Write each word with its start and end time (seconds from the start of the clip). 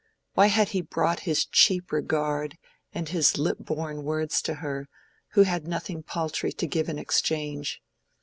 Why 0.33 0.47
had 0.47 0.69
he 0.69 0.81
brought 0.81 1.19
his 1.29 1.45
cheap 1.45 1.91
regard 1.91 2.57
and 2.91 3.07
his 3.07 3.37
lip 3.37 3.57
born 3.59 4.01
words 4.01 4.41
to 4.41 4.55
her 4.55 4.87
who 5.33 5.43
had 5.43 5.67
nothing 5.67 6.01
paltry 6.01 6.51
to 6.53 6.65
give 6.65 6.89
in 6.89 6.97
exchange? 6.97 7.81